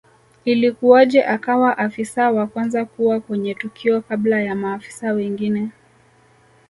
[0.45, 5.69] Ilikuwaje akawa Afisa wa kwanza kuwa kwenye tukio kabla ya maafisa wengine